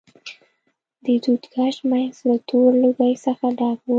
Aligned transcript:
د 1.03 1.05
دود 1.23 1.43
کش 1.53 1.75
منځ 1.89 2.13
له 2.27 2.35
تور 2.49 2.69
لوګي 2.83 3.13
څخه 3.25 3.45
ډک 3.57 3.79
و. 3.85 3.89